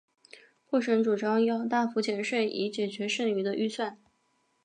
[0.67, 3.99] 布什主张要大幅减税以解决剩余的预算。